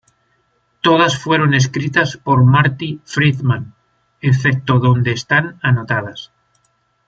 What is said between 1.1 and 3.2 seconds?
fueron escritas por Marty